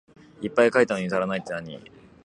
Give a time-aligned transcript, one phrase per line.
[0.41, 1.77] いっぱい書いたのに足らないってなに？